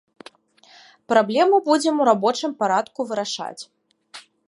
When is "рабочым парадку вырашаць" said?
2.11-3.59